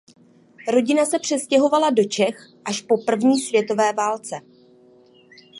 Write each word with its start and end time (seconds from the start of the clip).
Rodina 0.71 1.05
se 1.05 1.19
přestěhovala 1.19 1.89
do 1.89 2.03
Čech 2.03 2.47
až 2.65 2.81
po 2.81 2.97
první 3.05 3.39
světové 3.39 3.93
válce. 3.93 4.35